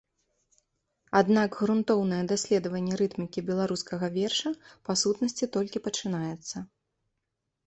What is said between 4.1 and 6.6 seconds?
верша па сутнасці толькі пачынаецца.